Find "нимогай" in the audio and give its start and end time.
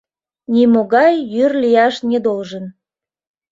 0.53-1.13